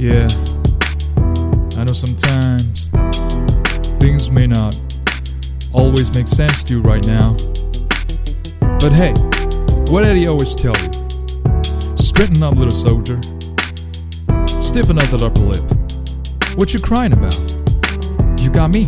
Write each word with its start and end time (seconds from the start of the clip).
Yeah, 0.00 0.28
I 1.76 1.82
know 1.82 1.92
sometimes 1.92 2.86
things 3.98 4.30
may 4.30 4.46
not 4.46 4.78
always 5.72 6.14
make 6.14 6.28
sense 6.28 6.62
to 6.64 6.74
you 6.74 6.82
right 6.82 7.04
now. 7.04 7.34
But 8.78 8.92
hey, 8.92 9.12
what 9.90 10.02
did 10.02 10.18
he 10.18 10.28
always 10.28 10.54
tell 10.54 10.76
you? 10.76 10.90
Straighten 11.96 12.44
up, 12.44 12.54
little 12.54 12.70
soldier. 12.70 13.20
Stiffen 14.62 15.02
up 15.02 15.10
that 15.10 15.20
upper 15.20 15.40
lip. 15.40 16.56
What 16.56 16.72
you 16.72 16.78
crying 16.78 17.12
about? 17.12 17.36
You 18.40 18.50
got 18.50 18.72
me. 18.72 18.86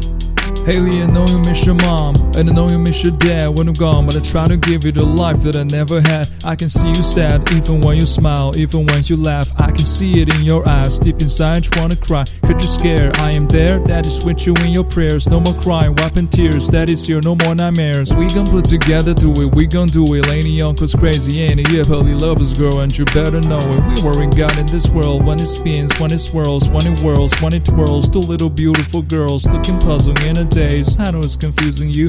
Hailie, 0.65 1.03
I 1.03 1.07
know 1.07 1.27
you 1.27 1.41
miss 1.41 1.67
your 1.67 1.75
mom, 1.75 2.15
and 2.41 2.49
I 2.49 2.53
know 2.55 2.69
you 2.69 2.79
miss 2.79 3.05
your 3.05 3.13
dad 3.13 3.59
when 3.59 3.69
I'm 3.69 3.75
gone, 3.75 4.07
but 4.07 4.17
I 4.17 4.21
try 4.21 4.47
to 4.47 4.57
give 4.57 4.85
you 4.85 4.93
the 4.93 5.05
life 5.05 5.43
that 5.43 5.57
I 5.57 5.65
never 5.65 6.01
had. 6.01 6.27
I 6.43 6.57
can 6.57 6.71
see 6.71 6.89
you 6.89 6.95
sad, 6.95 7.53
even 7.53 7.83
when 7.83 7.97
you 7.97 8.07
smile, 8.07 8.57
even 8.57 8.87
when 8.87 9.03
you 9.05 9.17
laugh. 9.17 9.49
I 9.61 9.71
can 9.71 9.85
see 9.85 10.23
it 10.23 10.35
in 10.35 10.43
your 10.43 10.67
eyes, 10.67 10.99
deep 10.99 11.21
inside, 11.21 11.67
you 11.67 11.71
wanna 11.81 11.97
cry. 11.97 12.25
Cause 12.41 12.51
you're 12.51 12.97
scared, 12.97 13.17
I 13.19 13.33
am 13.33 13.47
there, 13.47 13.79
that 13.81 14.07
is 14.07 14.25
with 14.25 14.47
you 14.47 14.55
in 14.65 14.73
your 14.73 14.85
prayers. 14.85 15.29
No 15.29 15.39
more 15.41 15.55
crying, 15.61 15.95
wiping 15.97 16.29
tears, 16.29 16.69
that 16.69 16.89
is 16.89 17.07
here, 17.07 17.21
no 17.23 17.37
more 17.37 17.55
nightmares. 17.55 18.15
We 18.15 18.27
gon' 18.29 18.47
put 18.47 18.65
together 18.65 19.13
through 19.13 19.43
it, 19.43 19.55
we 19.55 19.67
gon' 19.67 19.89
do 19.89 20.05
it. 20.15 20.27
Laney 20.27 20.63
uncle's 20.63 20.95
crazy, 20.95 21.43
ain't 21.43 21.69
yeah, 21.69 21.85
Haley 21.85 22.15
loves 22.15 22.59
girl, 22.59 22.81
and 22.81 22.97
you 22.97 23.05
better 23.07 23.41
know 23.43 23.61
it. 23.61 23.81
We 24.01 24.09
were 24.09 24.23
in 24.23 24.31
God 24.31 24.57
in 24.59 24.67
this 24.67 24.89
world 24.89 25.27
when 25.27 25.41
it 25.41 25.47
spins, 25.47 25.93
when 26.01 26.11
it 26.13 26.19
swirls, 26.19 26.71
when 26.71 26.87
it 26.87 26.99
whirls, 27.01 27.35
when 27.43 27.53
it 27.53 27.67
twirls. 27.67 28.09
Two 28.09 28.21
little 28.21 28.49
beautiful 28.49 29.03
girls 29.03 29.45
looking 29.47 29.79
puzzling 29.79 30.17
in 30.23 30.39
a 30.39 30.45
daze. 30.45 30.99
I 30.99 31.11
know 31.11 31.21
it's 31.21 31.37
confusing 31.37 31.93
you. 31.93 32.09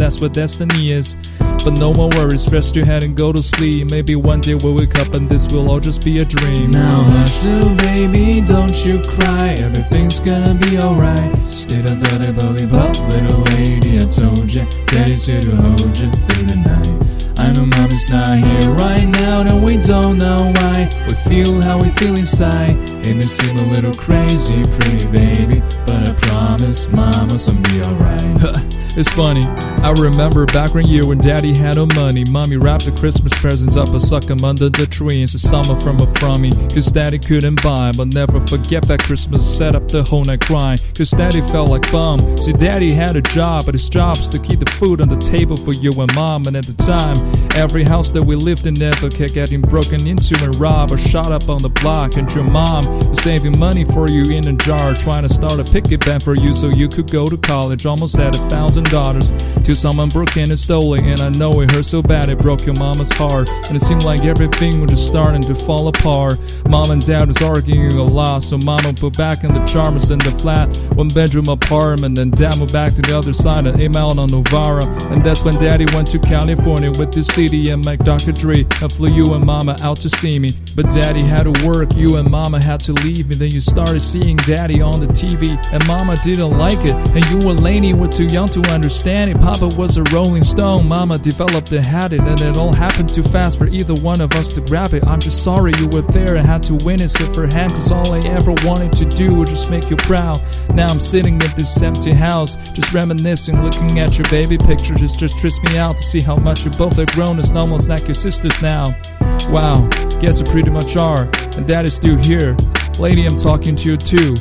that's 0.01 0.19
what 0.19 0.33
destiny 0.33 0.91
is. 0.91 1.15
But 1.63 1.77
no 1.77 1.93
more 1.93 2.09
worries, 2.09 2.51
rest 2.51 2.75
your 2.75 2.85
head 2.85 3.03
and 3.03 3.15
go 3.15 3.31
to 3.31 3.43
sleep. 3.43 3.91
Maybe 3.91 4.15
one 4.15 4.41
day 4.41 4.55
we'll 4.55 4.75
wake 4.75 4.97
up 4.97 5.13
and 5.13 5.29
this 5.29 5.47
will 5.53 5.69
all 5.69 5.79
just 5.79 6.03
be 6.03 6.17
a 6.17 6.25
dream. 6.25 6.71
Now 6.71 7.03
hush, 7.03 7.45
little 7.45 7.75
baby, 7.75 8.41
don't 8.41 8.75
you 8.83 8.99
cry. 9.03 9.49
Everything's 9.59 10.19
gonna 10.19 10.55
be 10.55 10.79
alright. 10.79 11.31
Stay 11.51 11.81
the 11.81 11.93
dirty 11.95 12.31
belly 12.31 12.65
bop, 12.65 12.97
little 13.13 13.41
lady. 13.53 13.97
I 13.97 14.09
told 14.09 14.51
you, 14.51 14.65
daddy's 14.87 15.27
here 15.27 15.41
to 15.41 15.55
hold 15.55 15.95
you 15.95 16.09
through 16.09 16.45
the 16.45 16.55
night. 16.55 17.37
I 17.37 17.53
know 17.53 17.65
mommy's 17.67 18.09
not 18.09 18.39
here 18.39 18.71
right 18.71 19.05
now, 19.05 19.41
and 19.41 19.63
we 19.63 19.77
don't 19.77 20.17
know 20.17 20.51
why. 20.55 20.89
We 21.07 21.13
feel 21.29 21.61
how 21.61 21.79
we 21.79 21.89
feel 21.91 22.17
inside. 22.17 22.75
and 22.89 23.05
It 23.05 23.13
may 23.13 23.21
seem 23.21 23.55
a 23.57 23.73
little 23.73 23.93
crazy, 23.93 24.63
pretty 24.79 25.05
baby, 25.07 25.61
but 25.85 26.09
I 26.09 26.13
promise 26.13 26.87
mama's 26.87 27.45
gonna 27.45 27.61
be 27.69 27.83
alright. 27.83 28.71
It's 28.93 29.09
funny, 29.09 29.41
I 29.81 29.93
remember 29.99 30.45
back 30.47 30.73
when 30.73 30.85
year 30.85 31.07
when 31.07 31.17
daddy 31.17 31.57
had 31.57 31.77
no 31.77 31.85
money. 31.95 32.25
Mommy 32.29 32.57
wrapped 32.57 32.85
the 32.85 32.91
Christmas 32.91 33.31
presents 33.39 33.77
up 33.77 33.87
and 33.89 34.01
stuck 34.01 34.29
'em 34.29 34.43
under 34.43 34.69
the 34.69 34.85
tree. 34.85 35.23
It's 35.23 35.33
a 35.33 35.39
summer 35.39 35.79
from 35.79 36.01
a 36.01 36.07
from 36.19 36.41
me, 36.41 36.51
cause 36.73 36.91
daddy 36.91 37.17
couldn't 37.17 37.63
buy. 37.63 37.93
But 37.95 38.13
never 38.13 38.41
forget 38.41 38.85
that 38.89 38.99
Christmas, 38.99 39.45
set 39.45 39.75
up 39.75 39.87
the 39.87 40.03
whole 40.03 40.25
night 40.25 40.41
crying, 40.41 40.77
cause 40.95 41.09
daddy 41.11 41.39
felt 41.39 41.69
like 41.69 41.89
bum. 41.89 42.19
See, 42.37 42.51
daddy 42.51 42.91
had 42.91 43.15
a 43.15 43.21
job, 43.21 43.65
but 43.65 43.75
his 43.75 43.87
job 43.89 44.17
was 44.17 44.27
to 44.27 44.39
keep 44.39 44.59
the 44.59 44.69
food 44.71 44.99
on 44.99 45.07
the 45.07 45.17
table 45.17 45.55
for 45.55 45.71
you 45.71 45.91
and 45.93 46.13
mom. 46.13 46.43
And 46.45 46.57
at 46.57 46.65
the 46.65 46.73
time, 46.73 47.15
every 47.55 47.85
house 47.85 48.11
that 48.11 48.23
we 48.23 48.35
lived 48.35 48.67
in 48.67 48.73
never 48.73 49.09
kept 49.09 49.33
getting 49.33 49.61
broken 49.61 50.05
into 50.05 50.35
and 50.43 50.53
robbed 50.59 50.91
or 50.91 50.97
shot 50.97 51.31
up 51.31 51.47
on 51.47 51.61
the 51.61 51.69
block. 51.69 52.17
And 52.17 52.31
your 52.35 52.43
mom 52.43 52.83
was 53.09 53.21
saving 53.21 53.57
money 53.57 53.85
for 53.85 54.09
you 54.09 54.23
in 54.35 54.45
a 54.47 54.53
jar, 54.53 54.93
trying 54.93 55.23
to 55.23 55.29
start 55.29 55.59
a 55.59 55.63
picket 55.63 56.05
band 56.05 56.23
for 56.23 56.35
you 56.35 56.53
so 56.53 56.67
you 56.67 56.89
could 56.89 57.09
go 57.09 57.25
to 57.25 57.37
college. 57.37 57.85
Almost 57.85 58.19
at 58.19 58.35
a 58.35 58.39
thousand 58.49 58.80
dollars 58.85 59.31
till 59.63 59.75
someone 59.75 60.09
broke 60.09 60.37
in 60.37 60.49
and 60.49 60.59
stole 60.59 60.93
it. 60.95 61.03
And 61.03 61.19
I 61.19 61.29
know 61.29 61.61
it 61.61 61.71
hurt 61.71 61.85
so 61.85 62.01
bad 62.01 62.29
it 62.29 62.39
broke 62.39 62.65
your 62.65 62.75
mama's 62.75 63.11
heart. 63.11 63.49
And 63.67 63.75
it 63.75 63.81
seemed 63.81 64.03
like 64.03 64.23
everything 64.23 64.81
was 64.81 64.91
just 64.91 65.07
starting 65.07 65.41
to 65.43 65.55
fall 65.55 65.87
apart. 65.87 66.37
Mom 66.67 66.91
and 66.91 67.05
dad 67.05 67.27
was 67.27 67.41
arguing 67.41 67.93
a 67.93 68.03
lot, 68.03 68.43
so 68.43 68.57
mama 68.57 68.93
put 68.93 69.17
back 69.17 69.43
in 69.43 69.53
the 69.53 69.63
Chalmers 69.65 70.09
in 70.09 70.19
the 70.19 70.31
flat, 70.31 70.75
one 70.95 71.07
bedroom 71.09 71.49
apartment. 71.49 72.15
Then 72.15 72.31
dad 72.31 72.57
moved 72.57 72.73
back 72.73 72.93
to 72.95 73.01
the 73.01 73.17
other 73.17 73.33
side 73.33 73.65
of 73.65 73.79
Aim 73.79 73.95
out 73.95 74.17
on 74.17 74.29
Novara. 74.29 74.85
And 75.11 75.23
that's 75.23 75.43
when 75.43 75.53
daddy 75.55 75.85
went 75.93 76.09
to 76.11 76.19
California 76.19 76.91
with 76.97 77.11
the 77.11 77.23
CD 77.23 77.71
and 77.71 77.83
Mac 77.85 77.99
Dr. 77.99 78.31
Dre. 78.31 78.65
And 78.81 78.91
flew 78.91 79.09
you 79.09 79.33
and 79.33 79.45
mama 79.45 79.75
out 79.81 79.97
to 79.97 80.09
see 80.09 80.39
me. 80.39 80.49
But 80.75 80.89
daddy 80.89 81.23
had 81.23 81.43
to 81.43 81.65
work, 81.65 81.95
you 81.95 82.17
and 82.17 82.29
mama 82.29 82.63
had 82.63 82.79
to 82.81 82.93
leave 82.93 83.27
me. 83.27 83.35
Then 83.35 83.51
you 83.51 83.59
started 83.59 84.01
seeing 84.01 84.37
daddy 84.37 84.81
on 84.81 84.99
the 84.99 85.07
TV, 85.07 85.59
and 85.71 85.85
mama 85.87 86.15
didn't 86.23 86.57
like 86.57 86.79
it. 86.85 86.95
And 87.15 87.23
you 87.25 87.49
and 87.49 87.61
Laney 87.61 87.93
were 87.93 88.07
too 88.07 88.25
young 88.25 88.47
to 88.49 88.61
understand 88.71 89.29
it. 89.29 89.39
Papa 89.39 89.69
was 89.77 89.97
a 89.97 90.03
rolling 90.13 90.43
stone, 90.43 90.87
mama 90.87 91.17
developed 91.17 91.71
a 91.71 91.81
habit, 91.81 92.21
and 92.21 92.41
it 92.41 92.57
all 92.57 92.73
happened 92.73 93.13
too 93.13 93.23
fast 93.23 93.57
for 93.57 93.67
either 93.67 93.93
one 94.01 94.21
of 94.21 94.31
us 94.33 94.53
to 94.53 94.61
grab 94.61 94.93
it. 94.93 95.05
I'm 95.05 95.19
just 95.19 95.43
sorry 95.43 95.73
you 95.77 95.87
were 95.89 96.01
there 96.01 96.35
and 96.37 96.45
had 96.45 96.63
to 96.63 96.75
witness 96.85 97.19
it 97.19 97.35
firsthand, 97.35 97.71
cause 97.71 97.91
all 97.91 98.13
I 98.13 98.19
ever 98.27 98.53
wanted 98.65 98.91
to 98.93 99.05
do 99.05 99.33
was 99.35 99.49
just 99.49 99.69
make 99.69 99.89
you 99.89 99.95
proud. 99.97 100.41
Now 100.73 100.87
I'm 100.87 100.99
sitting 100.99 101.33
in 101.33 101.51
this 101.55 101.81
empty 101.81 102.11
house, 102.11 102.55
just 102.71 102.93
reminiscing, 102.93 103.61
looking 103.61 103.99
at 103.99 104.17
your 104.17 104.27
baby 104.29 104.57
pictures. 104.57 105.01
It 105.01 105.19
just 105.19 105.37
trips 105.39 105.61
me 105.63 105.77
out 105.77 105.97
to 105.97 106.03
see 106.03 106.21
how 106.21 106.35
much 106.35 106.65
you 106.65 106.71
both 106.71 106.97
are 106.97 107.05
grown. 107.07 107.39
It's 107.39 107.51
almost 107.51 107.89
like 107.89 108.05
your 108.05 108.13
sisters 108.13 108.61
now. 108.61 108.85
Wow, 109.49 109.87
guess 110.19 110.39
you 110.39 110.45
pretty 110.45 110.69
much 110.69 110.95
are. 110.97 111.29
And 111.57 111.67
dad 111.67 111.85
is 111.85 111.93
still 111.93 112.17
here. 112.17 112.55
Laney, 112.99 113.25
I'm 113.25 113.37
talking 113.37 113.75
to 113.75 113.91
you 113.91 113.97
too. 113.97 114.33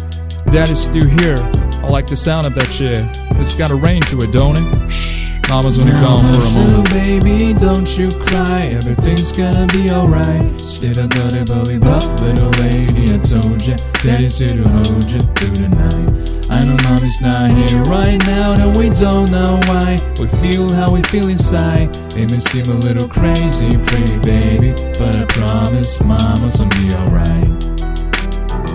Dad 0.50 0.68
is 0.68 0.80
still 0.82 1.06
here. 1.06 1.59
I 1.82 1.88
like 1.88 2.06
the 2.06 2.16
sound 2.16 2.46
of 2.46 2.54
that 2.54 2.72
shit. 2.72 3.00
It's 3.40 3.54
got 3.54 3.70
a 3.70 3.74
rain 3.74 4.02
to 4.02 4.18
it, 4.18 4.32
don't 4.32 4.56
it? 4.56 4.90
Shh. 4.90 5.32
Mama's 5.48 5.80
only 5.80 5.92
Now 5.94 6.00
gone 6.22 6.32
for 6.32 6.40
a 6.42 6.50
moment. 6.54 6.90
baby, 6.90 7.52
don't 7.54 7.98
you 7.98 8.08
cry. 8.08 8.60
Everything's 8.60 9.32
gonna 9.32 9.66
be 9.66 9.90
alright. 9.90 10.60
Stay 10.60 10.92
the 10.92 11.08
dirty 11.08 11.42
belly 11.42 11.78
bop, 11.78 12.04
little 12.20 12.50
lady. 12.62 13.12
I 13.12 13.18
told 13.18 13.60
you, 13.66 13.74
daddy's 14.04 14.38
here 14.38 14.48
to 14.48 14.68
hold 14.68 15.10
you 15.10 15.18
through 15.34 15.56
the 15.58 15.68
night. 15.68 16.30
I 16.50 16.64
know 16.64 16.76
mommy's 16.84 17.20
not 17.20 17.50
here 17.50 17.82
right 17.84 18.20
now, 18.26 18.52
and 18.52 18.76
we 18.76 18.90
don't 18.90 19.30
know 19.32 19.58
why. 19.66 19.98
We 20.20 20.28
feel 20.38 20.72
how 20.72 20.92
we 20.92 21.02
feel 21.04 21.28
inside. 21.28 21.96
It 22.16 22.30
may 22.30 22.38
seem 22.38 22.66
a 22.66 22.78
little 22.86 23.08
crazy, 23.08 23.70
pretty 23.90 24.18
baby, 24.18 24.70
but 24.98 25.16
I 25.16 25.24
promise 25.26 25.98
mama's 26.00 26.58
gonna 26.58 26.70
be 26.76 26.94
alright. 26.94 27.69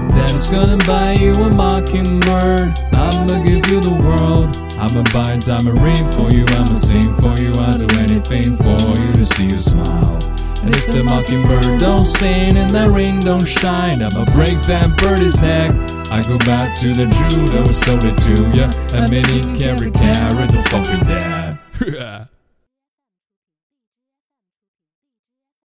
Daddy's 0.10 0.50
gonna 0.50 0.78
buy 0.86 1.14
you 1.14 1.32
a 1.34 1.50
mockingbird. 1.50 2.80
I'ma 2.92 3.44
give 3.44 3.66
you 3.68 3.80
the 3.80 3.92
world. 3.92 4.58
I'ma 4.78 5.04
buy 5.14 5.34
a 5.34 5.40
diamond 5.40 5.82
ring 5.82 6.04
for 6.12 6.30
you. 6.36 6.46
I'ma 6.50 6.76
sing 6.76 7.16
for 7.16 7.36
you. 7.42 7.52
I'll 7.58 7.78
do 7.78 7.88
anything 7.98 8.58
for 8.58 8.78
you 9.02 9.14
to 9.14 9.26
see 9.26 9.46
you 9.46 9.60
smile. 9.60 10.20
And 10.64 10.76
if 10.76 10.88
the 10.92 11.04
mockingbird 11.04 11.80
don't 11.80 12.06
sing 12.06 12.58
and 12.58 12.70
that 12.72 12.90
ring 12.90 13.20
don't 13.20 13.46
shine, 13.46 14.02
I'ma 14.02 14.26
break 14.34 14.60
that 14.64 14.98
birdie's 14.98 15.42
neck. 15.42 15.72
I 16.12 16.22
go 16.24 16.38
back 16.40 16.78
to 16.80 16.94
the 16.94 17.06
that 17.06 17.68
was 17.68 17.78
sold 17.78 18.04
it 18.04 18.18
to 18.26 18.34
ya. 18.56 18.70
Admitting 18.94 19.58
carry 19.58 19.92
carry 19.92 20.48
the 20.48 20.62
fucking 20.70 21.08
dad. 21.08 22.30